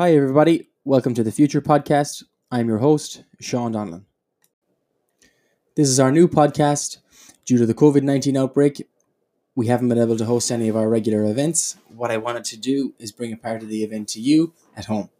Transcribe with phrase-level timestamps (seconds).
[0.00, 0.70] Hi, everybody.
[0.82, 2.22] Welcome to the Future Podcast.
[2.50, 4.04] I'm your host, Sean Donlan.
[5.76, 7.00] This is our new podcast.
[7.44, 8.88] Due to the COVID 19 outbreak,
[9.54, 11.76] we haven't been able to host any of our regular events.
[11.88, 14.86] What I wanted to do is bring a part of the event to you at
[14.86, 15.10] home.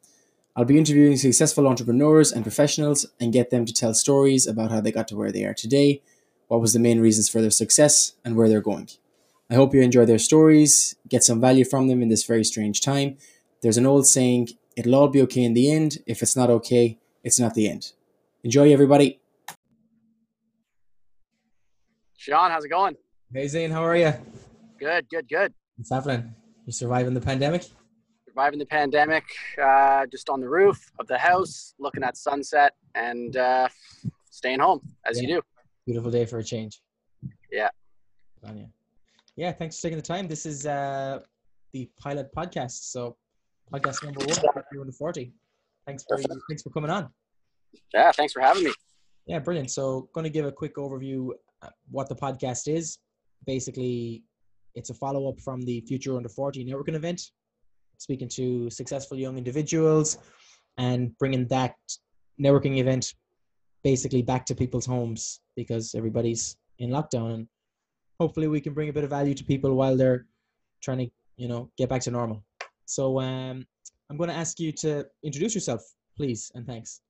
[0.56, 4.80] I'll be interviewing successful entrepreneurs and professionals and get them to tell stories about how
[4.80, 6.00] they got to where they are today,
[6.48, 8.88] what was the main reasons for their success, and where they're going.
[9.50, 12.80] I hope you enjoy their stories, get some value from them in this very strange
[12.80, 13.18] time.
[13.60, 15.98] There's an old saying, it'll all be okay in the end.
[16.06, 17.92] If it's not okay, it's not the end.
[18.44, 19.20] Enjoy, everybody.
[22.16, 22.96] Sean, how's it going?
[23.32, 24.12] Hey, Zane, how are you?
[24.78, 25.52] Good, good, good.
[25.76, 26.34] What's happening?
[26.66, 27.64] You surviving the pandemic?
[28.26, 29.24] Surviving the pandemic,
[29.62, 33.68] uh, just on the roof of the house, looking at sunset and uh,
[34.30, 35.28] staying home as Yeah.
[35.28, 35.42] you do.
[35.86, 36.80] Beautiful day for a change.
[37.50, 37.68] Yeah.
[38.44, 38.68] On you.
[39.36, 40.28] Yeah, thanks for taking the time.
[40.28, 41.20] This is uh,
[41.72, 42.90] the pilot podcast.
[42.90, 43.16] So,
[43.72, 45.32] podcast number one, 240.
[45.86, 46.18] Thanks for
[46.48, 47.08] thanks for coming on.
[47.94, 48.72] Yeah, thanks for having me.
[49.26, 49.70] Yeah, brilliant.
[49.70, 51.30] So, going to give a quick overview
[51.62, 52.98] uh, what the podcast is.
[53.46, 54.24] Basically,
[54.74, 57.22] it's a follow up from the Future Under 40 networking event,
[57.98, 60.18] speaking to successful young individuals
[60.78, 61.74] and bringing that
[62.40, 63.14] networking event
[63.82, 67.48] basically back to people's homes because everybody's in lockdown and
[68.18, 70.26] hopefully we can bring a bit of value to people while they're
[70.82, 72.42] trying to, you know, get back to normal.
[72.90, 73.64] So, um,
[74.10, 75.80] I'm going to ask you to introduce yourself,
[76.16, 77.02] please, and thanks.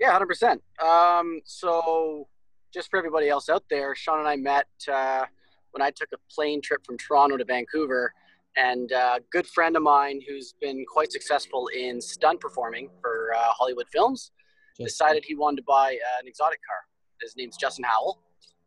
[0.00, 0.62] Yeah, hundred percent.
[0.82, 2.26] Um, so,
[2.72, 5.26] just for everybody else out there, Sean and I met uh,
[5.72, 8.14] when I took a plane trip from Toronto to Vancouver,
[8.56, 13.34] and uh, a good friend of mine who's been quite successful in stunt performing for
[13.36, 14.32] uh, Hollywood films
[14.78, 16.78] decided he wanted to buy an exotic car.
[17.20, 18.22] His name's Justin Howell.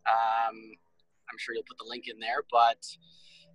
[0.06, 0.56] Um,
[1.32, 2.78] I'm sure you'll put the link in there, but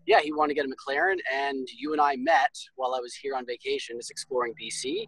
[0.09, 3.15] yeah, he wanted to get a McLaren, and you and I met while I was
[3.15, 5.05] here on vacation, just exploring BC,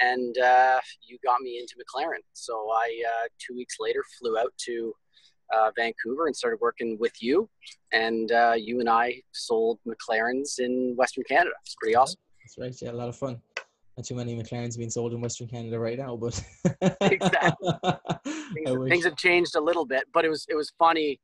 [0.00, 2.24] and uh, you got me into McLaren.
[2.32, 4.94] So I, uh, two weeks later, flew out to
[5.54, 7.46] uh, Vancouver and started working with you,
[7.92, 11.54] and uh, you and I sold McLarens in Western Canada.
[11.62, 12.18] It's pretty awesome.
[12.42, 12.74] That's right.
[12.80, 13.42] Yeah, a lot of fun.
[13.98, 16.42] Not too many McLarens being sold in Western Canada right now, but
[17.02, 17.72] Exactly.
[18.54, 21.20] Things, things have changed a little bit, but it was it was funny.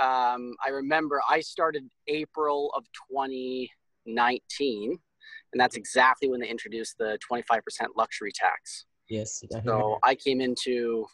[0.00, 4.98] Um, I remember I started April of 2019,
[5.52, 7.60] and that's exactly when they introduced the 25%
[7.96, 8.86] luxury tax.
[9.08, 9.42] yes.
[9.54, 11.06] I So I came into,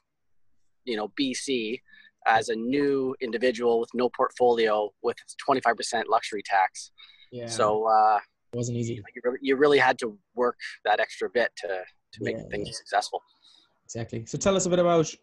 [0.85, 1.81] you know, BC
[2.27, 5.17] as a new individual with no portfolio with
[5.47, 6.91] 25% luxury tax.
[7.33, 7.47] yeah.
[7.47, 8.19] So uh,
[8.53, 8.95] it wasn't easy.
[9.15, 11.69] you, really, you really had to work that extra bit to
[12.13, 12.75] to make Yeah, things yeah.
[12.75, 13.23] successful.
[13.85, 14.27] Exactly.
[14.27, 15.15] So tell us a bit about,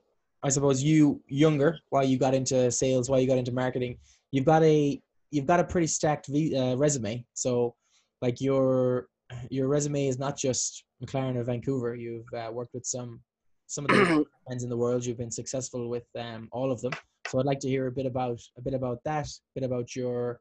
[0.44, 3.98] I suppose you younger, why you got into sales, why you got into marketing.
[4.32, 7.26] You've got a you've got a pretty stacked v, uh, resume.
[7.34, 7.76] So
[8.22, 9.08] like your
[9.50, 11.96] your resume is not just McLaren or Vancouver.
[11.96, 13.22] You've uh, worked with some
[13.68, 15.06] some of the brands in the world.
[15.06, 16.94] You've been successful with um, all of them.
[17.28, 19.96] So I'd like to hear a bit about a bit about that, a bit about
[19.96, 20.40] your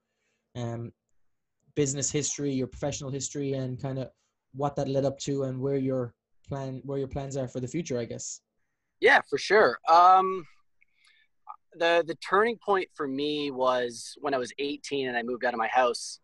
[0.56, 0.92] um,
[1.74, 4.10] business history, your professional history, and kind of
[4.54, 6.14] what that led up to, and where your
[6.48, 7.98] plan, where your plans are for the future.
[7.98, 8.40] I guess.
[9.00, 9.78] Yeah, for sure.
[9.88, 10.46] Um,
[11.74, 15.52] the the turning point for me was when I was 18 and I moved out
[15.54, 16.20] of my house,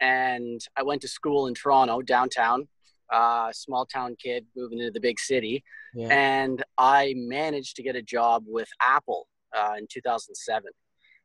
[0.00, 2.68] and I went to school in Toronto downtown.
[3.12, 5.62] Uh, small town kid moving into the big city,
[5.94, 6.08] Yeah.
[6.10, 10.70] and I managed to get a job with Apple uh, in 2007.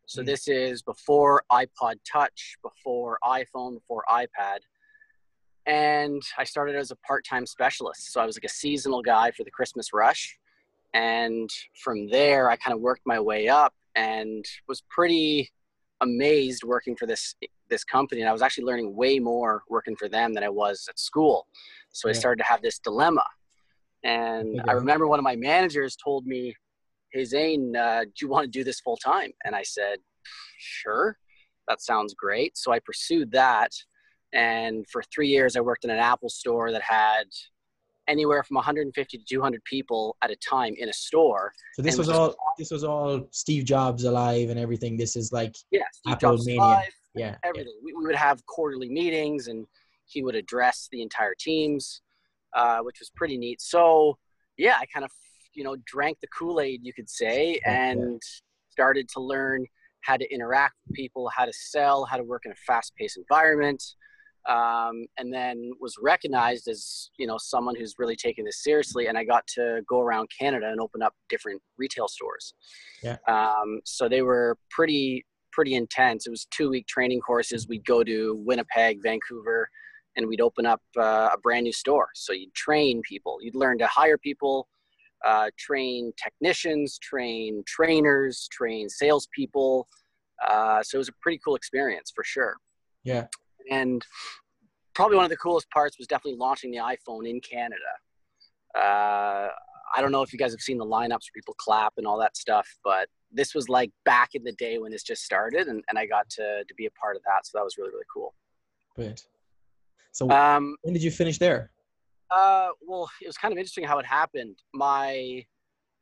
[0.06, 0.26] So Mm.
[0.26, 4.60] this is before iPod Touch, before iPhone, before iPad.
[5.66, 8.12] And I started as a part-time specialist.
[8.12, 10.38] So I was like a seasonal guy for the Christmas rush.
[10.94, 11.50] And
[11.84, 15.52] from there, I kind of worked my way up and was pretty
[16.02, 17.36] amazed working for this
[17.70, 18.22] this company.
[18.22, 21.46] And I was actually learning way more working for them than I was at school.
[21.92, 23.26] So I started to have this dilemma.
[24.04, 26.56] And I remember one of my managers told me,
[27.12, 30.00] "Hey Zane, uh, do you want to do this full time?" And I said,
[30.58, 31.18] "Sure,
[31.68, 33.72] that sounds great." So I pursued that,
[34.34, 37.26] and for three years I worked in an Apple store that had
[38.10, 41.54] anywhere from 150 to 200 people at a time in a store.
[41.76, 44.98] So this and was all this was all Steve Jobs alive and everything.
[44.98, 46.62] This is like Yeah, Steve Apple Jobs Mania.
[46.62, 46.84] Live,
[47.16, 47.36] yeah, yeah.
[47.44, 47.74] everything.
[47.84, 49.66] We, we would have quarterly meetings, and
[50.06, 52.02] he would address the entire teams,
[52.56, 53.62] uh, which was pretty neat.
[53.62, 54.18] So
[54.58, 55.12] yeah, I kind of
[55.54, 57.92] you know drank the Kool Aid, you could say, Yeah, yeah.
[57.92, 58.22] and
[58.72, 59.66] started to learn
[60.02, 63.84] how to interact with people, how to sell, how to work in a fast-paced environment.
[64.48, 69.18] Um, and then was recognized as you know someone who's really taking this seriously and
[69.18, 72.54] i got to go around canada and open up different retail stores
[73.04, 73.18] Yeah.
[73.28, 78.02] um, so they were pretty pretty intense it was two week training courses we'd go
[78.04, 79.70] to winnipeg vancouver
[80.16, 82.10] and we'd open up uh, a brand new store.
[82.14, 84.68] So you'd train people, you'd learn to hire people,
[85.26, 89.88] uh, train technicians, train trainers, train salespeople.
[90.48, 92.58] Uh, so it was a pretty cool experience for sure.
[93.04, 93.28] Yeah.
[93.70, 94.06] And
[94.94, 97.76] probably one of the coolest parts was definitely launching the iPhone in Canada.
[98.76, 99.50] Uh,
[99.96, 102.20] I don't know if you guys have seen the lineups where people clap and all
[102.20, 105.84] that stuff, but this was like back in the day when this just started, and,
[105.90, 107.46] and I got to, to be a part of that.
[107.46, 108.34] So that was really, really cool.
[108.96, 109.26] Brilliant.
[110.12, 111.72] So Um, when did you finish there?
[112.32, 114.58] Uh, well, it was kind of interesting how it happened.
[114.74, 115.44] My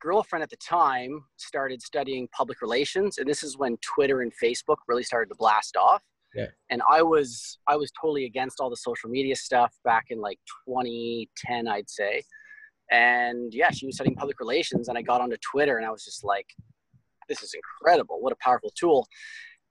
[0.02, 4.78] girlfriend at the time started studying public relations, and this is when Twitter and Facebook
[4.88, 6.04] really started to blast off.
[6.36, 6.48] Yeah.
[6.70, 10.40] And I was I was totally against all the social media stuff back in like
[10.68, 12.24] 2010, I'd say.
[12.92, 16.06] And yeah, she was studying public relations, and I got onto Twitter, and I was
[16.06, 16.48] just like,
[17.28, 18.22] "This is incredible!
[18.22, 19.08] What a powerful tool!"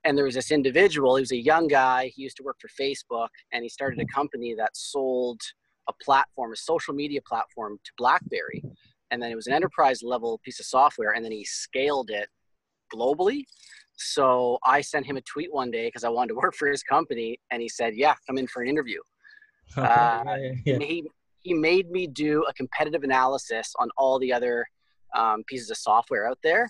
[0.03, 1.15] And there was this individual.
[1.15, 2.11] He was a young guy.
[2.13, 5.41] He used to work for Facebook, and he started a company that sold
[5.89, 8.61] a platform, a social media platform to BlackBerry.
[9.09, 12.29] And then it was an enterprise level piece of software, and then he scaled it
[12.93, 13.43] globally.
[13.97, 16.83] So I sent him a tweet one day because I wanted to work for his
[16.83, 18.99] company, and he said, "Yeah, come in for an interview."
[19.77, 20.73] Uh, yeah, yeah, yeah.
[20.75, 21.03] And he
[21.41, 24.65] he made me do a competitive analysis on all the other
[25.13, 26.69] um, pieces of software out there,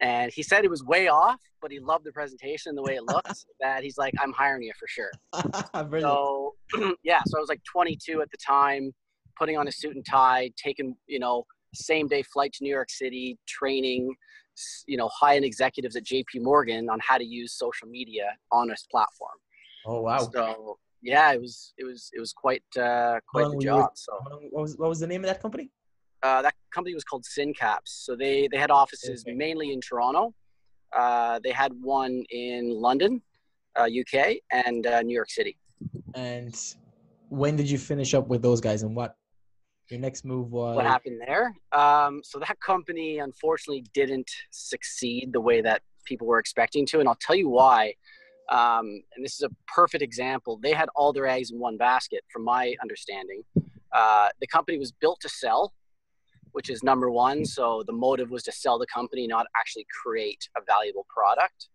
[0.00, 2.96] and he said it was way off, but he loved the presentation and the way
[2.96, 3.44] it looked.
[3.60, 5.12] that he's like, "I'm hiring you for sure."
[6.00, 6.54] So
[7.04, 8.92] yeah, so I was like 22 at the time,
[9.38, 12.90] putting on a suit and tie, taking you know same day flight to New York
[12.90, 14.14] City, training
[14.86, 16.40] you know high end executives at J.P.
[16.40, 19.36] Morgan on how to use social media on this platform.
[19.86, 20.18] oh wow.
[20.32, 23.90] So yeah, it was it was it was quite uh, quite the job.
[23.90, 24.12] with- So
[24.50, 25.70] What was, what was the name of that company?
[26.22, 27.88] uh, that company was called Syncapse.
[28.06, 29.34] So they they had offices Okay.
[29.34, 30.34] mainly in Toronto.
[30.96, 33.22] Uh, they had one in London,
[33.76, 35.56] uh, UK, and uh, New York City.
[36.14, 36.54] And
[37.30, 38.82] when did you finish up with those guys?
[38.82, 39.16] And what
[39.90, 40.76] your next move was?
[40.76, 41.54] what happened there.
[41.72, 47.08] Um, so that company unfortunately didn't succeed the way that people were expecting to, and
[47.08, 47.94] I'll tell you why.
[48.48, 50.58] Um, and this is a perfect example.
[50.62, 53.42] They had all their eggs in one basket, from my understanding.
[53.92, 55.74] Uh, the company was built to sell,
[56.52, 57.44] which is number one.
[57.44, 61.68] So the motive was to sell the company, not actually create a valuable product.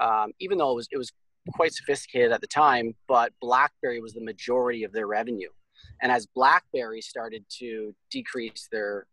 [0.00, 1.12] Um, even though it was it was
[1.54, 5.48] quite sophisticated at the time, but BlackBerry was the majority of their revenue.
[6.02, 9.06] And as BlackBerry started to decrease their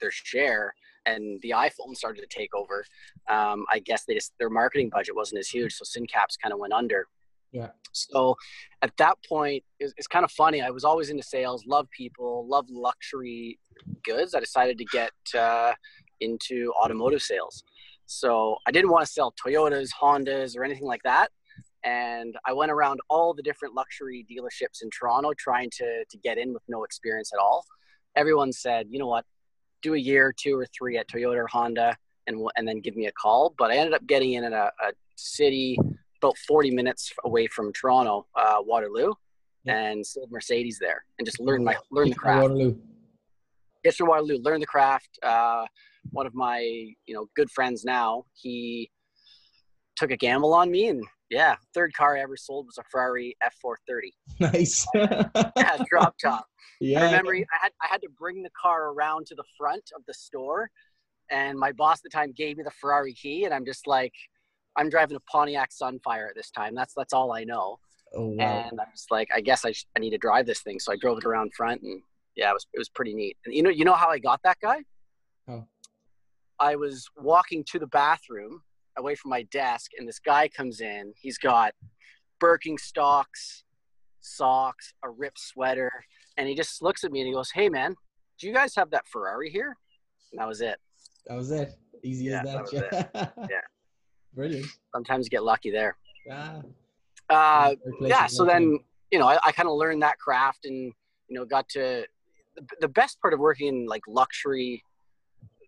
[0.00, 0.74] their share
[1.04, 2.84] and the iPhone started to take over,
[3.28, 6.58] um, I guess they just their marketing budget wasn't as huge, so Syncapse kind of
[6.58, 7.06] went under.
[7.52, 7.70] Yeah.
[7.92, 8.36] So
[8.82, 10.62] at that point, it's, it's kind of funny.
[10.62, 13.58] I was always into sales, love people, love luxury
[14.04, 14.34] goods.
[14.34, 15.72] I decided to get uh,
[16.20, 17.64] into automotive sales.
[18.06, 21.30] So I didn't want to sell Toyotas, Hondas, or anything like that
[21.84, 26.38] and I went around all the different luxury dealerships in Toronto trying to to get
[26.38, 27.64] in with no experience at all.
[28.16, 29.24] Everyone said, you know what,
[29.82, 31.96] do a year, two or three at Toyota or Honda,
[32.26, 33.54] and and then give me a call.
[33.56, 35.78] But I ended up getting in at a, a city
[36.22, 39.14] about 40 minutes away from Toronto, uh, Waterloo,
[39.64, 39.78] Yeah.
[39.78, 42.42] and sold Mercedes there, and just learned my learn the craft.
[42.42, 42.76] Waterloo.
[43.84, 45.18] Kitchener Waterloo, learn the craft.
[45.22, 45.64] Uh,
[46.10, 46.58] one of my
[47.06, 48.90] you know good friends now, he
[49.96, 53.36] took a gamble on me, and yeah, third car I ever sold was a Ferrari
[53.42, 54.12] F430.
[54.52, 54.86] Nice.
[55.56, 56.46] Yeah, drop top.
[56.80, 57.00] yeah.
[57.00, 60.02] I remember I had I had to bring the car around to the front of
[60.06, 60.70] the store,
[61.30, 64.14] and my boss at the time gave me the Ferrari key, and I'm just like,
[64.76, 66.74] I'm driving a Pontiac Sunfire at this time.
[66.74, 67.78] That's that's all I know,
[68.14, 68.68] Oh wow.
[68.70, 70.80] and I'm just like, I guess I, sh- I need to drive this thing.
[70.80, 72.00] So I drove it around front, and
[72.36, 73.36] yeah, it was it was pretty neat.
[73.44, 74.78] And you know you know how I got that guy?
[75.46, 75.66] How?
[76.58, 78.62] I was walking to the bathroom
[79.00, 81.12] away from my desk, and this guy comes in.
[81.20, 81.72] He's got
[82.40, 83.62] Birkenstocks,
[84.20, 85.90] socks, a ripped sweater,
[86.36, 87.96] and he just looks at me and he goes, "Hey, man,
[88.38, 89.76] do you guys have that Ferrari here?"
[90.32, 90.78] And that was it.
[91.26, 91.74] That was it.
[92.02, 93.32] Easy Yeah, as that that.
[93.50, 93.60] Yeah.
[94.34, 94.66] Brilliant.
[94.94, 95.96] Sometimes you get lucky there.
[96.30, 96.60] Ah,
[97.28, 98.26] Uh, yeah.
[98.26, 98.78] So then,
[99.10, 100.92] you know, I, I kind of learned that craft, and
[101.28, 102.04] you know, got to
[102.56, 104.82] the, the best part of working in like luxury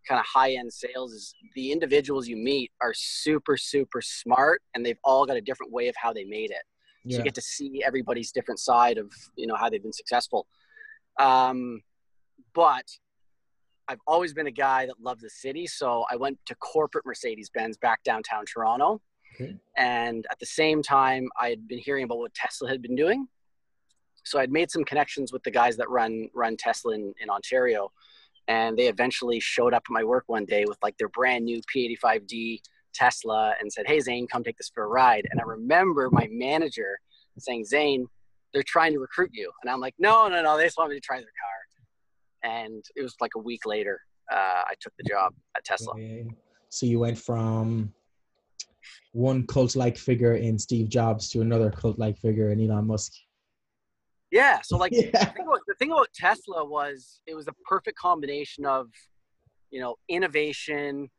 [0.08, 4.84] kind of high end sales is the individuals you meet are super super smart and
[4.84, 6.62] they've all got a different way of how they made it.
[7.04, 7.18] So yeah.
[7.18, 10.46] you get to see everybody's different side of you know how they've been successful.
[11.18, 11.82] Um,
[12.54, 12.84] but
[13.88, 17.76] i've always been a guy that loved the city so i went to corporate mercedes-benz
[17.78, 19.00] back downtown toronto.
[19.34, 19.56] Okay.
[19.76, 23.26] and at the same time i had been hearing about what tesla had been doing.
[24.24, 27.90] So i'd made some connections with the guys that run run tesla in, in ontario
[28.48, 31.60] and they eventually showed up at my work one day with like their brand new
[31.74, 32.60] p85d
[32.94, 36.28] Tesla and said, "Hey Zane, come take this for a ride." And I remember my
[36.30, 36.98] manager
[37.38, 38.06] saying, "Zane,
[38.52, 39.50] they're trying to recruit you.
[39.62, 42.60] And I'm like, no, no, no, they just want me to try their car.
[42.62, 45.92] And it was like a week later, uh, I took the job at Tesla.
[45.94, 46.26] Okay.
[46.68, 47.92] So you went from
[49.12, 53.12] one cult-like figure in Steve Jobs to another cult-like figure in Elon Musk.
[54.30, 54.60] Yeah.
[54.62, 55.32] So like Yeah.
[55.82, 58.88] The, thing about, the thing about Tesla was it was a perfect combination of,
[59.70, 61.10] you know, innovation,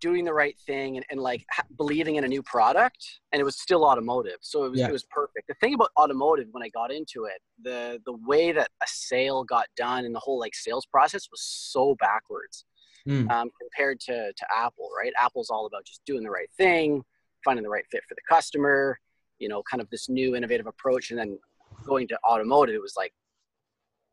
[0.00, 3.44] doing the right thing, and, and like ha- believing in a new product, and it
[3.44, 4.38] was still automotive.
[4.40, 4.88] So it was Yeah.
[4.88, 5.48] it was perfect.
[5.48, 9.42] The thing about automotive when I got into it, the the way that a sale
[9.44, 12.64] got done and the whole like sales process was so backwards
[13.04, 13.28] Hmm.
[13.30, 14.88] um, compared to to Apple.
[14.96, 15.12] Right?
[15.20, 17.02] Apple's all about just doing the right thing,
[17.44, 18.98] finding the right fit for the customer.
[19.40, 21.36] You know, kind of this new innovative approach, and then
[21.84, 23.12] going to automotive, it was like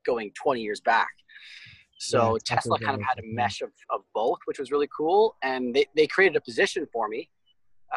[0.09, 1.09] going 20 years back.
[1.99, 5.35] So Yeah, Tesla kind of had a mesh of, of both, which was really cool.
[5.43, 7.29] And they, they created a position for me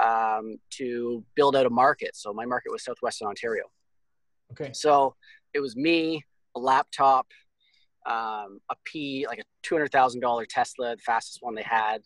[0.00, 2.16] um, to build out a market.
[2.16, 3.64] So my market was Southwestern Ontario.
[4.52, 4.72] Okay.
[4.74, 5.14] So
[5.54, 6.24] it was me,
[6.56, 7.26] a laptop,
[8.06, 12.02] um, a P, like a $200,000 Tesla, the fastest one they had,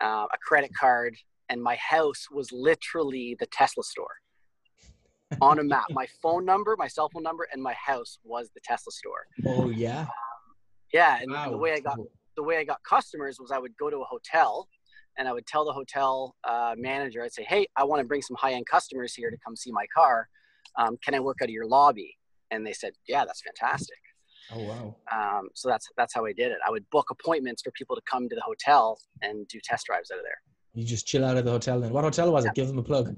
[0.00, 1.16] uh, a credit card,
[1.48, 4.14] and my house was literally the Tesla store
[5.40, 5.84] on a map.
[5.90, 9.26] My phone number, my cell phone number, and my house was the Tesla store.
[9.46, 10.06] Oh yeah.
[10.92, 11.98] Yeah, and, and the way I got
[12.36, 14.68] the way I got customers was I would go to a hotel
[15.18, 18.22] and I would tell the hotel uh, manager, I'd say, hey, I want to bring
[18.22, 20.28] some high end customers here to come see my car.
[20.78, 22.16] Um, can I work out of your lobby?
[22.50, 23.98] And they said, yeah, that's fantastic.
[24.50, 24.96] Oh wow.
[25.12, 26.58] Um, so that's that's how I did it.
[26.66, 30.10] I would book appointments for people to come to the hotel and do test drives
[30.10, 30.38] out of there.
[30.74, 31.92] You just chill out of the hotel then.
[31.92, 32.54] What hotel was it?
[32.54, 33.14] Give them a plug.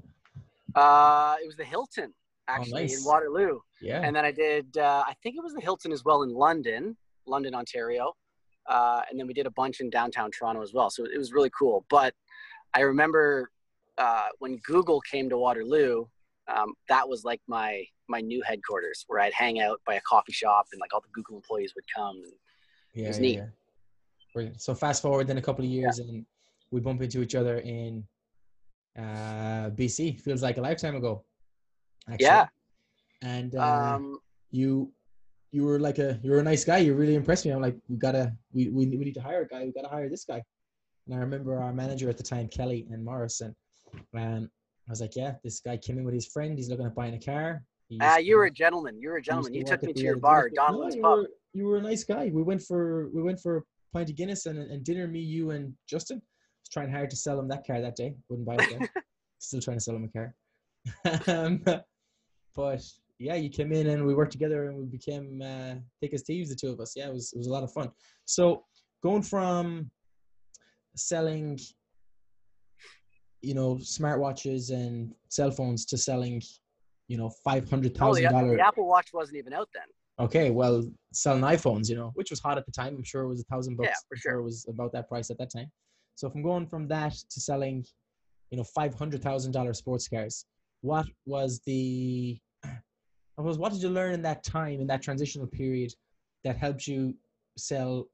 [0.75, 2.13] Uh, it was the Hilton
[2.47, 2.99] actually nice.
[2.99, 4.01] in Waterloo, Yeah.
[4.03, 4.77] and then I did.
[4.77, 8.13] Uh, I think it was the Hilton as well in London, London, Ontario,
[8.67, 10.89] uh, and then we did a bunch in downtown Toronto as well.
[10.89, 11.85] So it was really cool.
[11.89, 12.13] But
[12.73, 13.51] I remember
[13.97, 16.05] uh, when Google came to Waterloo,
[16.47, 20.33] um, that was like my my new headquarters where I'd hang out by a coffee
[20.33, 22.17] shop and like all the Google employees would come.
[22.17, 22.33] And
[22.93, 23.41] yeah, was neat.
[24.35, 24.49] yeah.
[24.57, 26.25] So fast forward then a couple of years and
[26.69, 28.05] we bump into each other in
[28.97, 30.19] uh, BC.
[30.21, 31.23] Feels like a lifetime ago.
[32.09, 32.25] Actually.
[32.25, 32.45] Yeah.
[33.21, 34.19] And uh, um,
[34.51, 34.91] you
[35.51, 36.79] you were like a you were a nice guy.
[36.79, 37.51] You really impressed me.
[37.51, 39.63] I'm like, we gotta we, we we need to hire a guy.
[39.65, 40.43] We gotta hire this guy.
[41.07, 43.55] And I remember our manager at the time, Kelly and Morrison.
[44.17, 44.49] Um,
[44.87, 46.57] I was like, yeah, this guy came in with his friend.
[46.57, 47.63] He's looking at buying a car.
[47.87, 48.99] He uh, you were a gentleman.
[48.99, 49.53] You were a gentleman.
[49.53, 51.19] You took me to uh, your bar, Guinness- No, Pub.
[51.19, 52.29] Were, you were a nice guy.
[52.33, 53.61] We went for we went for a
[53.93, 55.07] pint of Guinness and, and dinner.
[55.07, 56.21] Me, you, and Justin.
[56.71, 58.15] Trying hard to sell him that car that day.
[58.29, 58.89] Wouldn't buy it.
[59.39, 60.35] Still trying to sell him a car.
[61.27, 61.63] um,
[62.55, 62.81] but
[63.19, 66.49] yeah, you came in and we worked together and we became uh, thick as thieves,
[66.49, 66.93] the two of us.
[66.95, 67.89] Yeah, it was it was a lot of fun.
[68.25, 68.63] So
[69.03, 69.89] going from
[70.95, 71.59] selling,
[73.41, 76.41] you know, smartwatches and cell phones to selling,
[77.07, 78.57] you know, five hundred thousand the, dollars.
[78.57, 79.83] the Apple Watch wasn't even out then.
[80.17, 82.95] Okay, well, selling iPhones, you know, which was hot at the time.
[82.95, 83.89] I'm sure it was a thousand bucks.
[83.89, 84.39] Yeah, for sure.
[84.39, 85.69] It was about that price at that time.
[86.15, 87.85] So if I'm going from that to selling,
[88.49, 90.45] you know, five hundred thousand dollar sports cars,
[90.81, 92.39] what was the,
[93.37, 95.93] was what did you learn in that time in that transitional period
[96.43, 97.15] that helped you
[97.57, 98.07] sell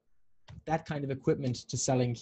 [0.66, 2.16] that kind of equipment to selling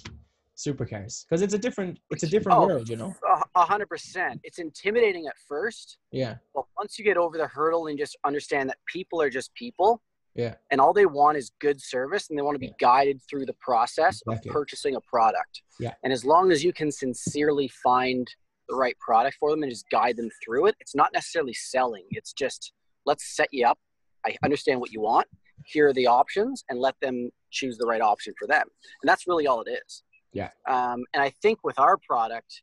[0.56, 1.24] supercars?
[1.24, 3.14] Because it's a different, it's a different Oh, world, you know.
[3.54, 4.40] A hundred percent.
[4.44, 8.68] It's intimidating at first, Yeah, but once you get over the hurdle and just understand
[8.68, 10.02] that people are just people,
[10.34, 13.46] yeah, and all they want is good service, and they want to be guided through
[13.46, 14.48] the process Exactly.
[14.48, 15.62] of purchasing a product.
[15.78, 15.94] Yeah.
[16.04, 18.26] And as long as you can sincerely find
[18.68, 22.04] the right product for them and just guide them through it, it's not necessarily selling.
[22.10, 22.72] It's just
[23.06, 23.78] let's set you up.
[24.24, 25.26] I understand what you want.
[25.66, 28.66] Here are the options, and let them choose the right option for them.
[29.02, 30.02] And that's really all it is.
[30.32, 30.50] Yeah.
[30.68, 32.62] Um, and I think with our product,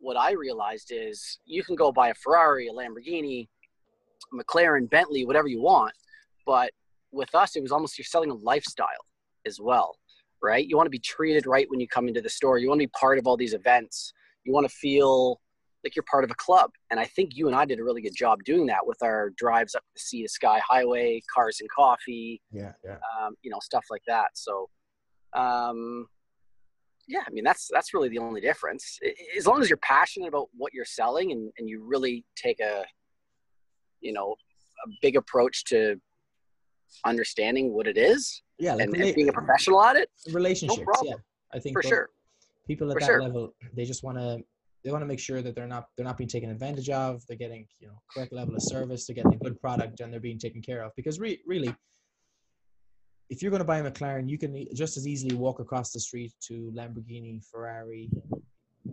[0.00, 3.48] what I realized is you can go buy a Ferrari, a Lamborghini,
[4.34, 5.92] McLaren, Bentley, whatever you want.
[6.46, 6.70] But
[7.12, 8.86] with us, it was almost you're selling a lifestyle
[9.46, 9.96] as well,
[10.42, 10.66] right?
[10.66, 12.58] You want to be treated right when you come into the store.
[12.58, 14.12] You want to be part of all these events.
[14.44, 15.40] You want to feel
[15.84, 16.70] like you're part of a club.
[16.90, 19.30] And I think you and I did a really good job doing that with our
[19.36, 22.96] drives up the Sea to Sky Highway, Cars and Coffee, yeah, yeah.
[23.20, 24.30] um, you know, stuff like that.
[24.34, 24.68] So,
[25.34, 26.06] um,
[27.06, 28.98] yeah, I mean, that's, that's really the only difference.
[29.36, 32.84] As long as you're passionate about what you're selling and, and you really take a,
[34.00, 34.34] you know,
[34.84, 36.00] a big approach to
[37.04, 40.84] understanding what it is Yeah, like and, rela- and being a professional at it, relationships.
[40.84, 41.08] problem.
[41.08, 42.10] Yeah, I think for sure.
[42.66, 43.22] people at For that sure.
[43.22, 44.38] level they just want to
[44.84, 47.36] they want to make sure that they're not they're not being taken advantage of they're
[47.36, 50.38] getting you know correct level of service they're getting a good product and they're being
[50.38, 51.74] taken care of because re- really
[53.30, 56.00] if you're going to buy a mclaren you can just as easily walk across the
[56.00, 58.08] street to lamborghini ferrari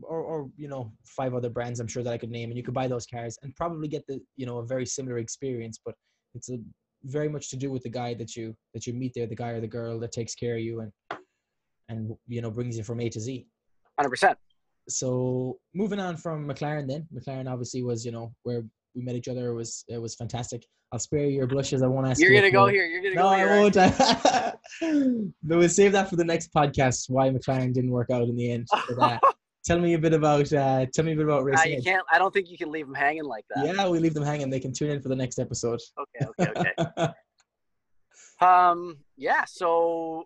[0.01, 2.63] or, or you know five other brands I'm sure that I could name, and you
[2.63, 5.79] could buy those cars and probably get the you know a very similar experience.
[5.83, 5.95] But
[6.33, 6.57] it's a
[7.05, 9.49] very much to do with the guy that you that you meet there, the guy
[9.49, 10.91] or the girl that takes care of you and
[11.89, 13.45] and you know brings you from A to Z.
[13.97, 14.37] Hundred percent.
[14.87, 18.63] So moving on from McLaren, then McLaren obviously was you know where
[18.95, 19.49] we met each other.
[19.49, 20.65] It was it was fantastic.
[20.91, 21.81] I'll spare you your blushes.
[21.81, 22.21] I won't ask.
[22.21, 22.85] You're you gonna go here.
[22.85, 23.47] You're gonna no, go here.
[23.47, 25.33] No, I won't.
[25.43, 27.09] but we'll save that for the next podcast.
[27.09, 28.67] Why McLaren didn't work out in the end.
[28.97, 29.19] But, uh,
[29.65, 30.51] tell me a bit about.
[30.51, 31.73] Uh, tell me a bit about racing.
[31.73, 32.03] Uh, you can't.
[32.11, 33.65] I don't think you can leave them hanging like that.
[33.65, 34.49] Yeah, we leave them hanging.
[34.49, 35.81] They can tune in for the next episode.
[35.99, 36.31] Okay.
[36.39, 36.73] Okay.
[36.79, 37.13] Okay.
[38.41, 38.97] um.
[39.17, 39.43] Yeah.
[39.45, 40.25] So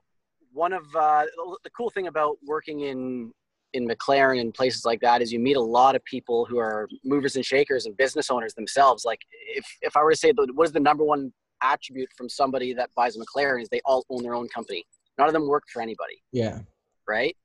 [0.51, 1.25] one of uh,
[1.63, 3.31] the cool thing about working in
[3.73, 6.87] in McLaren and places like that is you meet a lot of people who are
[7.05, 9.05] movers and shakers and business owners themselves.
[9.05, 9.19] Like
[9.55, 11.31] if, if I were to say what is the number one
[11.61, 14.83] attribute from somebody that buys a McLaren is they all own their own company.
[15.19, 16.23] None of them work for anybody.
[16.31, 16.59] Yeah.
[17.07, 17.35] Right.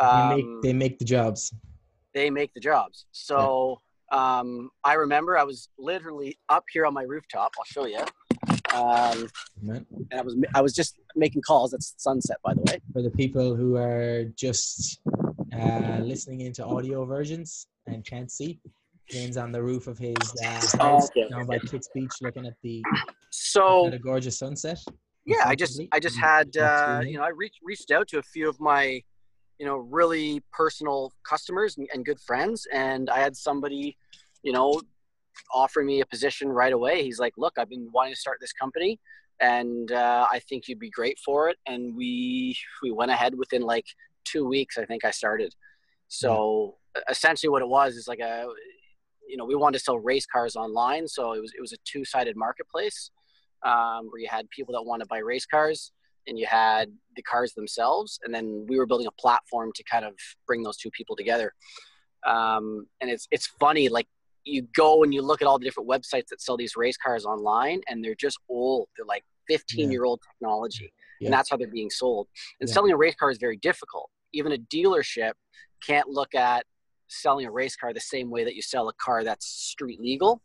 [0.00, 1.54] Um, they, make, um, they make the jobs.
[2.14, 3.06] They make the jobs.
[3.12, 3.80] So
[4.12, 4.38] yeah.
[4.38, 7.52] um, I remember I was literally up here on my rooftop.
[7.58, 8.04] I'll show you.
[8.74, 9.28] Um,
[9.68, 11.72] and I was I was just making calls.
[11.72, 12.80] It's sunset, by the way.
[12.92, 15.00] For the people who are just
[15.58, 18.60] uh, listening into audio versions and can't see.
[19.10, 21.28] James on the roof of his uh, oh, okay.
[21.30, 22.82] down by Kits Beach, looking at the
[23.30, 24.78] so at a gorgeous sunset.
[25.24, 28.22] Yeah, I just I just had uh, you know I reached reached out to a
[28.22, 29.02] few of my
[29.58, 33.96] you know really personal customers and, and good friends, and I had somebody
[34.42, 34.80] you know
[35.54, 37.02] offering me a position right away.
[37.02, 39.00] He's like, "Look, I've been wanting to start this company,
[39.40, 43.62] and uh, I think you'd be great for it." And we we went ahead within
[43.62, 43.86] like
[44.24, 45.54] two weeks, I think I started.
[46.08, 46.76] So
[47.08, 48.46] essentially, what it was is like a,
[49.28, 51.78] you know, we wanted to sell race cars online, so it was it was a
[51.84, 53.10] two sided marketplace
[53.64, 55.92] um, where you had people that want to buy race cars
[56.28, 60.04] and you had the cars themselves, and then we were building a platform to kind
[60.04, 60.14] of
[60.46, 61.52] bring those two people together.
[62.26, 64.06] Um, and it's it's funny, like
[64.44, 67.24] you go and you look at all the different websites that sell these race cars
[67.24, 68.88] online, and they're just old.
[68.96, 71.26] They're like 15 year old technology, yeah.
[71.26, 72.28] and that's how they're being sold.
[72.60, 72.74] And yeah.
[72.74, 75.32] selling a race car is very difficult even a dealership
[75.86, 76.64] can't look at
[77.08, 80.42] selling a race car the same way that you sell a car that's street legal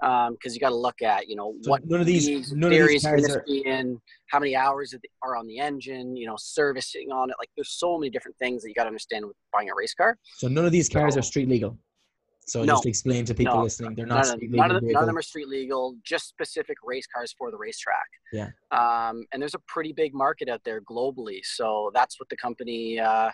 [0.00, 2.72] because um, you got to look at you know so what none of these none
[2.72, 3.44] of these are...
[3.46, 7.70] in how many hours are on the engine you know servicing on it like there's
[7.70, 10.48] so many different things that you got to understand with buying a race car so
[10.48, 11.78] none of these cars so, are street legal
[12.46, 14.68] so no, just explain to people no, listening, they're not none, street legal.
[14.68, 15.96] None of, none of them are street legal.
[16.04, 18.04] Just specific race cars for the racetrack.
[18.32, 18.48] Yeah.
[18.70, 21.40] Um, and there's a pretty big market out there globally.
[21.42, 23.30] So that's what the company, uh,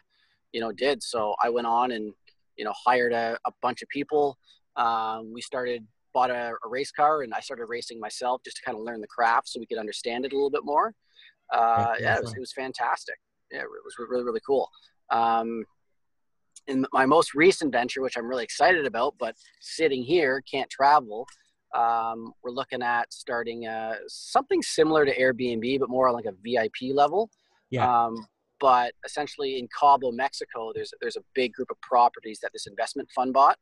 [0.52, 1.02] you know, did.
[1.02, 2.12] So I went on and
[2.56, 4.38] you know hired a, a bunch of people.
[4.76, 8.62] Um, we started bought a, a, race car and I started racing myself just to
[8.62, 10.94] kind of learn the craft so we could understand it a little bit more.
[11.52, 13.16] Uh, yeah, it was, it was fantastic.
[13.50, 14.68] Yeah, it was really really cool.
[15.10, 15.64] Um,
[16.66, 21.26] in my most recent venture, which I'm really excited about, but sitting here can't travel.
[21.74, 26.34] Um, we're looking at starting uh, something similar to Airbnb, but more on like a
[26.44, 27.30] VIP level.
[27.70, 28.06] Yeah.
[28.06, 28.26] Um,
[28.60, 33.08] but essentially, in Cabo, Mexico, there's there's a big group of properties that this investment
[33.14, 33.58] fund bought,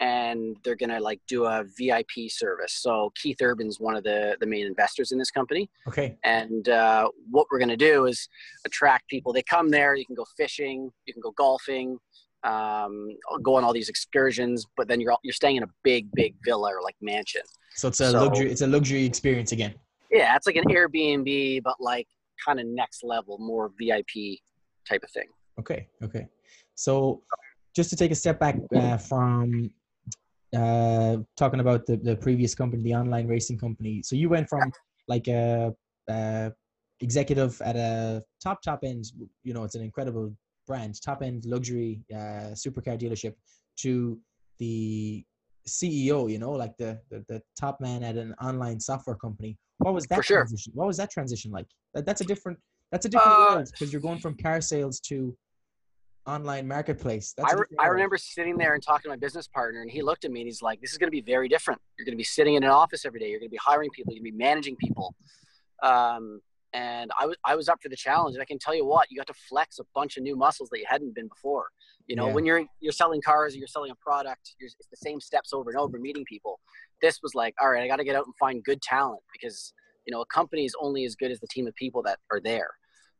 [0.00, 2.74] and they're gonna like do a VIP service.
[2.74, 5.70] So Keith Urban's one of the the main investors in this company.
[5.88, 6.16] Okay.
[6.24, 8.28] And uh, what we're gonna do is
[8.66, 9.32] attract people.
[9.32, 9.94] They come there.
[9.94, 10.90] You can go fishing.
[11.06, 11.98] You can go golfing
[12.44, 16.34] um, go on all these excursions, but then you're you're staying in a big, big
[16.44, 17.42] villa or like mansion.
[17.74, 18.50] So it's a so, luxury.
[18.50, 19.74] It's a luxury experience again.
[20.10, 22.08] Yeah, it's like an Airbnb, but like
[22.44, 24.38] kind of next level, more VIP
[24.88, 25.28] type of thing.
[25.58, 25.88] Okay.
[26.02, 26.26] Okay.
[26.74, 27.22] So
[27.74, 29.70] just to take a step back uh, from
[30.56, 34.02] uh, talking about the, the previous company, the online racing company.
[34.02, 34.70] So you went from
[35.08, 35.74] like a,
[36.08, 36.52] a
[37.00, 39.06] executive at a top top end.
[39.44, 40.34] You know, it's an incredible
[40.66, 43.34] brand, top end luxury uh, supercar dealership,
[43.78, 44.18] to
[44.58, 45.24] the
[45.66, 49.56] CEO, you know, like the, the, the top man at an online software company.
[49.82, 50.38] What was that For sure.
[50.38, 50.72] transition?
[50.74, 51.66] What was that transition like?
[51.94, 52.58] That, that's a different
[52.90, 55.36] that's a different uh, world because you're going from car sales to
[56.26, 57.34] online marketplace.
[57.42, 60.24] I, re- I remember sitting there and talking to my business partner, and he looked
[60.24, 61.80] at me and he's like, "This is going to be very different.
[61.98, 63.28] You're going to be sitting in an office every day.
[63.28, 64.12] You're going to be hiring people.
[64.12, 65.14] You're going to be managing people."
[65.82, 66.40] Um,
[66.74, 68.34] and I was I was up for the challenge.
[68.34, 70.68] And I can tell you what, you got to flex a bunch of new muscles
[70.70, 71.66] that you hadn't been before.
[72.06, 72.34] You know, yeah.
[72.34, 75.70] when you're you're selling cars or you're selling a product, it's the same steps over
[75.70, 76.60] and over, meeting people.
[77.00, 79.72] This was like, all right, I got to get out and find good talent because
[80.06, 82.40] you know a company is only as good as the team of people that are
[82.40, 82.70] there.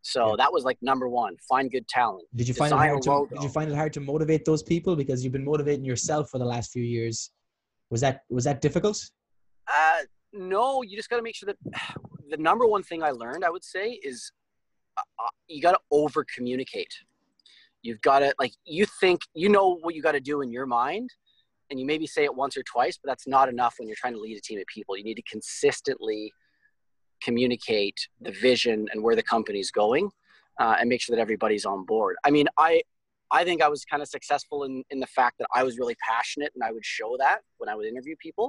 [0.02, 0.36] So yeah.
[0.38, 2.24] that was like number one: find good talent.
[2.34, 4.96] Did you find it hard to Did you find it hard to motivate those people
[4.96, 7.30] because you've been motivating yourself for the last few years?
[7.90, 8.98] Was that was that difficult?
[9.68, 10.00] Uh,
[10.32, 11.56] no, you just got to make sure that
[12.33, 14.33] the number one thing I learned, I would say, is
[14.99, 16.95] uh, uh you got to over communicate.
[17.87, 20.66] you've got to like you think you know what you got to do in your
[20.66, 21.09] mind
[21.68, 24.16] and you maybe say it once or twice but that's not enough when you're trying
[24.18, 26.33] to lead a team of people you need to consistently
[27.27, 30.11] communicate the vision and where the company's going
[30.62, 32.73] uh, and make sure that everybody's on board i mean i
[33.31, 35.97] i think i was kind of successful in in the fact that i was really
[36.12, 38.49] passionate and i would show that when i would interview people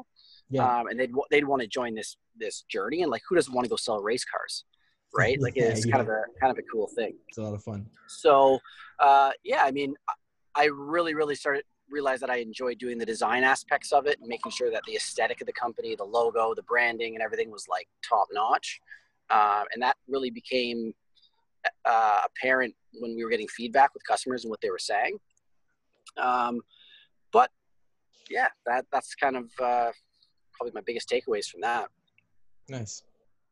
[0.50, 0.64] Yeah.
[0.66, 3.66] um, and they'd they'd want to join this this journey and like who doesn't want
[3.66, 4.66] to go sell race cars
[5.16, 5.40] right?
[5.40, 7.14] Like Yeah, it's kind of a kind of a cool thing.
[7.30, 7.86] It's a lot of fun.
[8.08, 8.60] so
[9.00, 13.06] uh, yeah i mean I- i really really started realized that i enjoyed doing the
[13.06, 16.54] design aspects of it and making sure that the aesthetic of the company the logo
[16.56, 18.80] the branding and everything was like top notch
[19.30, 20.94] uh, and that really became
[21.86, 25.18] uh, apparent when we were getting feedback with customers and what they were saying.
[26.18, 26.62] Um,
[27.32, 27.50] but
[28.30, 29.92] yeah that that's kind of uh,
[30.54, 31.88] probably my biggest takeaways from that
[32.70, 33.04] Nice.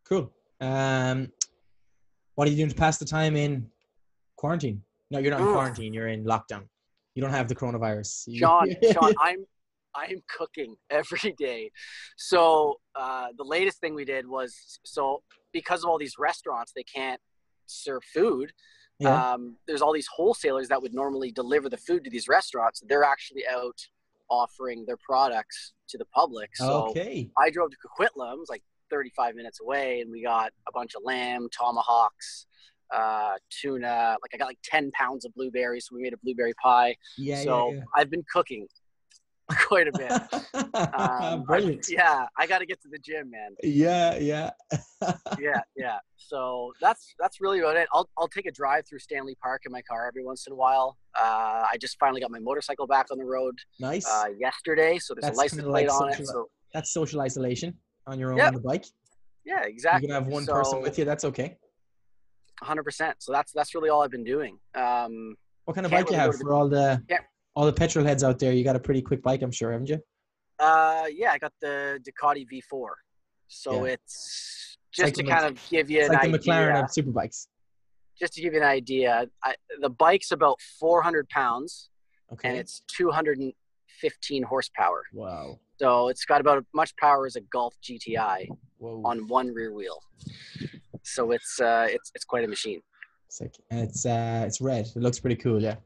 [0.06, 0.32] Cool.
[0.60, 1.32] Um,
[2.36, 3.70] what are you doing to pass the time in
[4.36, 4.82] quarantine?
[5.10, 5.94] No, you're not in quarantine.
[5.94, 6.64] You're in lockdown.
[7.16, 8.24] You don't have the coronavirus.
[8.28, 9.46] You- Sean, Sean, I'm
[9.94, 11.72] I'm cooking every day.
[12.18, 16.84] So uh, the latest thing we did was so because of all these restaurants, they
[16.84, 17.20] can't
[17.66, 18.52] serve food.
[19.00, 19.34] yeah.
[19.34, 22.82] Um, there's all these wholesalers that would normally deliver the food to these restaurants.
[22.88, 23.80] They're actually out
[24.30, 26.56] offering their products to the public.
[26.56, 27.30] So okay.
[27.38, 30.94] I drove to Coquitlam, it was like 35 minutes away, and we got a bunch
[30.96, 32.46] of lamb, tomahawks,
[32.94, 34.18] uh, tuna.
[34.22, 35.88] Like I got like 10 pounds of blueberries.
[35.90, 37.42] So we made a blueberry pie Yeah.
[37.44, 38.68] so yeah, I've been cooking
[39.68, 40.12] quite a bit.
[40.12, 40.28] yeah.
[40.98, 41.88] Um, Brilliant.
[41.90, 43.56] yeah, I got to get to the gym, man.
[43.64, 44.18] Yeah.
[44.18, 44.52] Yeah.
[45.40, 45.98] Yeah, yeah.
[46.18, 47.88] So that's that's really about it.
[47.94, 50.56] I'll I'll take a drive through Stanley Park in my car every once in a
[50.56, 50.98] while.
[51.20, 54.08] Uh, I just finally got my motorcycle back on the road nice.
[54.08, 56.28] uh, yesterday, so there's That's a license plate like on it.
[56.28, 57.74] So That's social isolation
[58.12, 58.48] on your own Yep.
[58.48, 58.86] on the bike.
[59.46, 60.08] yeah, exactly.
[60.08, 61.06] You can have one so, person with you.
[61.06, 61.58] That's okay.
[62.64, 63.16] 100%.
[63.20, 64.60] So that's that's really all I've been doing.
[64.76, 67.20] Um, What kind of bike you really go have the- for all the Yeah.
[67.56, 68.54] all the petrol heads out there?
[68.54, 70.00] You got a pretty quick bike, I'm sure, haven't you?
[70.60, 72.90] uh, yeah, I got the Ducati V4.
[73.48, 73.94] So Yeah.
[73.94, 76.54] it's just like to the kind of give you It's an like the idea.
[76.54, 77.48] McLaren of superbikes.
[78.20, 81.90] just to give you an idea, I, the bike's about 400 pounds
[82.32, 82.50] Okay.
[82.50, 85.02] and it's 215 horsepower.
[85.14, 85.60] wow.
[85.82, 89.02] So it's got about as much power as a Golf GTI Whoa.
[89.04, 90.00] on one rear wheel.
[91.02, 92.82] So it's uh, it's it's quite a machine.
[93.30, 93.56] Sick.
[93.72, 94.86] And it's uh it's red.
[94.96, 95.78] It looks pretty cool, yeah.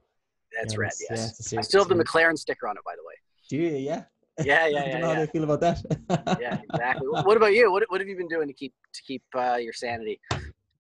[0.59, 1.39] That's Yeah, red, it's- yeah, yes.
[1.39, 3.13] it's a I still have the McLaren sticker on it, by the way.
[3.49, 3.77] Do you?
[3.77, 4.03] Yeah.
[4.43, 5.19] Yeah, I yeah, don't yeah, know how yeah.
[5.25, 6.37] they feel about that.
[6.41, 7.07] Yeah, exactly.
[7.07, 7.71] what about you?
[7.71, 10.19] What, what have you been doing to keep to keep uh, your sanity?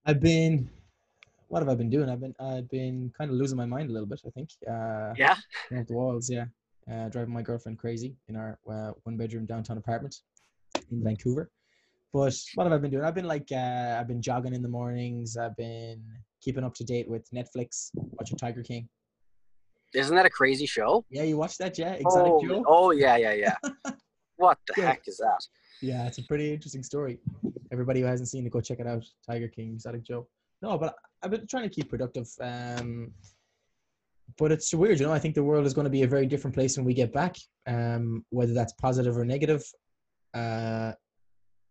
[0.05, 0.69] I've been
[1.47, 2.09] what have I been doing?
[2.09, 4.49] I've been I've been kind of losing my mind a little bit, I think.
[4.67, 5.35] Uh Yeah,
[5.71, 6.47] the walls, yeah.
[6.91, 10.15] Uh, driving my girlfriend crazy in our uh, one bedroom downtown apartment
[10.91, 11.49] in Vancouver.
[12.13, 13.03] But what have I been doing?
[13.03, 15.35] I've been like uh, I've been jogging in the mornings.
[15.35, 16.03] I've been
[16.41, 18.87] keeping up to date with Netflix, watching Tiger King.
[19.93, 21.03] isn't that a crazy show?
[21.09, 21.93] Yeah, you watched that, yeah?
[21.93, 22.63] Exotic oh, Joe.
[22.67, 23.55] oh yeah, yeah, yeah.
[24.37, 24.85] what the Yeah.
[24.89, 25.39] heck is that?
[25.81, 27.19] Yeah, it's a pretty interesting story.
[27.71, 29.03] Everybody who hasn't seen it, go check it out.
[29.27, 30.27] Tiger King, Exotic Joe.
[30.61, 32.27] No, but I've been trying to keep productive.
[32.39, 33.11] Um,
[34.37, 35.13] but it's weird, you know.
[35.13, 37.11] I think the world is going to be a very different place when we get
[37.13, 37.35] back.
[37.67, 39.63] Um, whether that's positive or negative,
[40.33, 40.91] uh,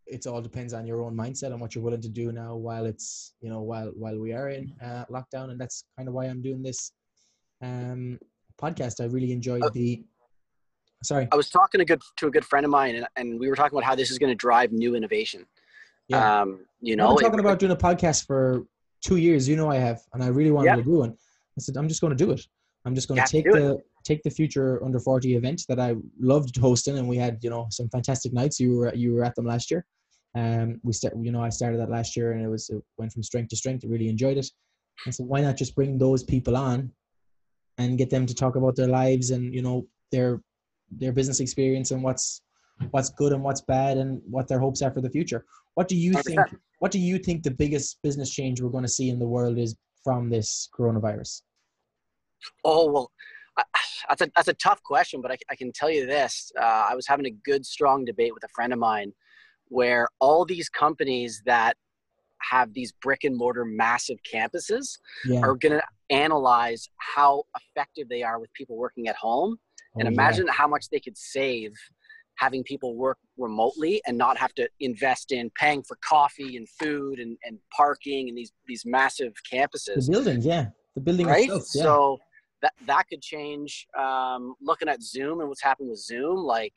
[0.06, 2.84] it all depends on your own mindset and what you're willing to do now while
[2.84, 6.24] it's you know while while we are in uh, lockdown, and that's kind of why
[6.26, 6.92] I'm doing this
[7.62, 8.18] um,
[8.60, 9.00] podcast.
[9.02, 10.04] I really enjoyed Uh, the.
[11.02, 11.28] Sorry.
[11.32, 13.56] I was talking to good to a good friend of mine, and, and we were
[13.56, 15.44] talking about how this is going to drive new innovation.
[16.08, 16.42] Yeah.
[16.42, 18.64] Um, you I've know, been it- talking about doing a podcast for
[19.02, 19.46] two years.
[19.46, 20.76] You know, I have, and I really wanted Yeah.
[20.76, 21.16] to do one.
[21.56, 22.46] I said, I'm just going to do it.
[22.84, 26.56] I'm just going to take the take the future under 40 event that I loved
[26.58, 28.60] hosting, and we had you know some fantastic nights.
[28.60, 29.86] You were you were at them last year.
[30.36, 33.12] Um, we start, you know, I started that last year, and it was it went
[33.12, 33.84] from strength to strength.
[33.84, 34.50] I really enjoyed it.
[35.06, 36.92] And so why not just bring those people on,
[37.78, 40.40] and get them to talk about their lives and you know their
[40.90, 42.42] their business experience and what's
[42.90, 45.44] what's good and what's bad and what their hopes are for the future.
[45.74, 46.24] What do you 100%.
[46.24, 46.40] think?
[46.80, 49.58] What do you think the biggest business change we're going to see in the world
[49.58, 51.42] is from this coronavirus?
[52.62, 53.10] Oh well,
[53.56, 53.62] I,
[54.08, 56.94] that's a that's a tough question, but I, I can tell you this: uh, I
[56.94, 59.12] was having a good, strong debate with a friend of mine,
[59.68, 61.76] where all these companies that
[62.50, 65.40] have these brick and mortar massive campuses Yeah.
[65.42, 69.56] are going to analyze how effective they are with people working at home,
[69.98, 70.14] and Oh, yeah.
[70.14, 71.72] imagine how much they could save
[72.36, 77.18] having people work remotely and not have to invest in paying for coffee and food
[77.18, 79.84] and, and parking and these these massive campuses.
[79.84, 80.42] the campuses building.
[80.42, 81.44] Yeah, the building right?
[81.44, 81.66] itself.
[81.74, 81.82] Yeah.
[81.82, 82.18] So
[82.62, 83.86] that that could change.
[83.98, 86.74] Um, looking at Zoom and what's happened with Zoom, like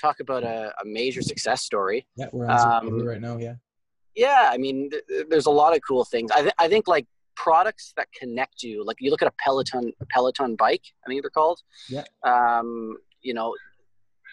[0.00, 2.06] talk about a, a major success story.
[2.16, 3.36] yeah, we're on Zoom um, right now.
[3.38, 3.54] Yeah.
[4.14, 6.30] Yeah, I mean, th- th- there's a lot of cool things.
[6.32, 8.84] I th- I think like products that connect you.
[8.84, 11.60] Like you look at a Peloton a Peloton bike, I think they're called.
[11.88, 12.04] Yeah.
[12.24, 13.54] Um, you know,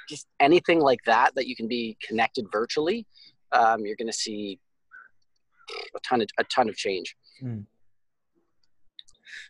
[0.09, 3.05] just anything like that that you can be connected virtually.
[3.51, 4.59] Um, you're going to see
[5.95, 7.15] a ton of a ton of change.
[7.43, 7.65] Mm.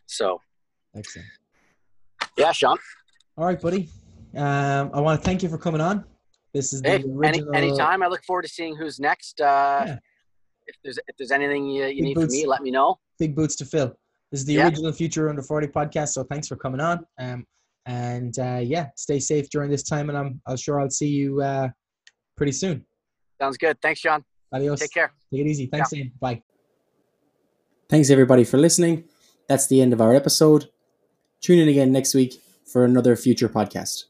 [0.06, 0.40] So
[0.96, 1.28] Excellent.
[2.38, 2.78] yeah, Sean.
[3.36, 3.88] All right, buddy.
[4.34, 6.04] Um, I want to thank you for coming on.
[6.54, 7.54] This is the Hey, any original.
[7.54, 8.02] anytime.
[8.02, 9.40] I look forward to seeing who's next.
[9.40, 9.98] Uh, Yeah.
[10.68, 12.98] If there's if there's anything you, you need from me, let me know.
[13.20, 13.96] Big boots to fill.
[14.32, 14.64] This is the Yeah.
[14.66, 16.08] original Future Under 40 podcast.
[16.08, 17.06] So thanks for coming on.
[17.18, 17.46] Um,
[17.86, 20.08] and uh, yeah, stay safe during this time.
[20.08, 21.68] And I'm, I'm sure I'll see you uh,
[22.36, 22.84] pretty soon.
[23.40, 23.80] Sounds good.
[23.80, 24.24] Thanks, John.
[24.52, 24.80] Adios.
[24.80, 25.12] Take care.
[25.32, 25.66] Take it easy.
[25.66, 26.12] Thanks, Ian.
[26.20, 26.42] Bye.
[27.88, 29.04] Thanks everybody for listening.
[29.48, 30.68] That's the end of our episode.
[31.40, 34.04] Tune in again next week for another future podcast.